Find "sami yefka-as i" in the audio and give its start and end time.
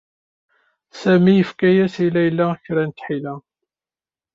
0.99-2.07